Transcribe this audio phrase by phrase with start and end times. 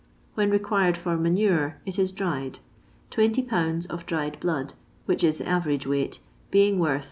[0.33, 2.57] When required for manure it is dried—
[3.11, 3.87] 20 lbs.
[3.87, 4.73] of dried blood,
[5.05, 6.99] which is the average weight, being worth \n.